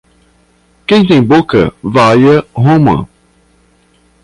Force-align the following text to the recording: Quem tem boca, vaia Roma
Quem 0.87 1.05
tem 1.05 1.23
boca, 1.23 1.71
vaia 1.83 2.43
Roma 2.55 3.07